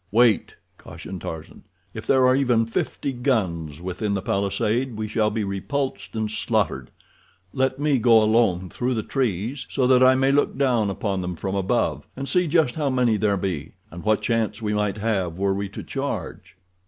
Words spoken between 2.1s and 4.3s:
are even fifty guns within the